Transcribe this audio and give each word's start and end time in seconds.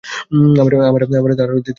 আমার 0.03 0.71
আরো 0.71 0.77
আগেই 0.81 1.07
তোমাকে 1.09 1.27
এটা 1.27 1.37
দেওয়া 1.39 1.53
উচিত 1.53 1.65
ছিল। 1.65 1.69